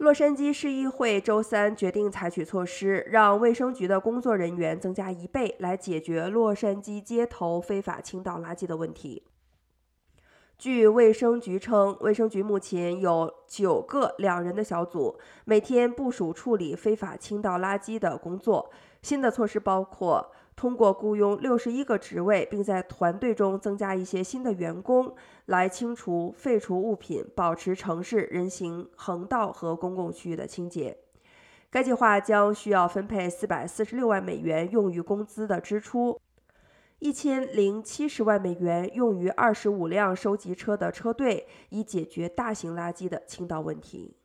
[0.00, 9.22] 洛杉矶市议会周三决定采取措施，让卫生局的工作人员增加一倍，来解决洛杉矶街头非法倾倒垃圾的问题。
[10.60, 18.70] 据卫生局称，卫生局目前有九个两人的小组，每天部署处理非法倾倒垃圾的工作。
[19.00, 20.30] 新的措施包括。
[20.54, 25.14] 通过雇佣六十一个职位，并在团队中增加一些新的员工，
[25.46, 30.98] 来清除废除物品，保持城市人行横道和公共区域的清洁。
[31.70, 36.20] 该计划将需要分配四百四十六万美元用于工资的支出，
[37.00, 44.16] 一千零七十万美元用于二十五辆收集车的车队，以解决大型垃圾的倾倒问题。